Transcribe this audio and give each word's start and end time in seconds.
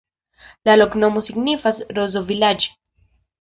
La 0.69 0.77
loknomo 0.81 1.23
signifas: 1.27 1.83
rozo-vilaĝ'. 1.99 2.67